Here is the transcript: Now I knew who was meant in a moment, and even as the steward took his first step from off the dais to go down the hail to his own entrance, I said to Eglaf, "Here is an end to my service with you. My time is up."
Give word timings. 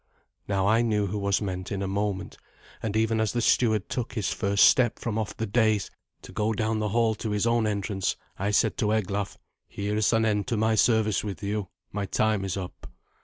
Now 0.47 0.65
I 0.67 0.81
knew 0.81 1.05
who 1.05 1.19
was 1.19 1.43
meant 1.43 1.71
in 1.71 1.83
a 1.83 1.87
moment, 1.87 2.35
and 2.81 2.97
even 2.97 3.21
as 3.21 3.33
the 3.33 3.39
steward 3.41 3.87
took 3.87 4.13
his 4.13 4.33
first 4.33 4.63
step 4.67 4.97
from 4.97 5.19
off 5.19 5.37
the 5.37 5.45
dais 5.45 5.91
to 6.23 6.31
go 6.31 6.53
down 6.53 6.79
the 6.79 6.89
hail 6.89 7.13
to 7.13 7.29
his 7.29 7.45
own 7.45 7.67
entrance, 7.67 8.15
I 8.39 8.49
said 8.49 8.77
to 8.77 8.93
Eglaf, 8.93 9.37
"Here 9.67 9.95
is 9.95 10.11
an 10.11 10.25
end 10.25 10.47
to 10.47 10.57
my 10.57 10.73
service 10.73 11.23
with 11.23 11.43
you. 11.43 11.67
My 11.91 12.07
time 12.07 12.43
is 12.43 12.57
up." 12.57 12.89